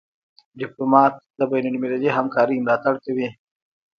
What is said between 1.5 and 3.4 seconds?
بینالمللي همکارۍ ملاتړ کوي.